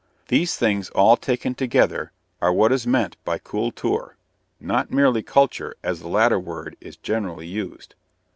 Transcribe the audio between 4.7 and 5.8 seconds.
merely "culture"